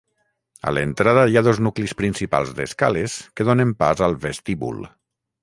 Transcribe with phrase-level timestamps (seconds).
[0.69, 4.83] A l'entrada hi ha dos nuclis principals d'escales que donen pas al vestíbul.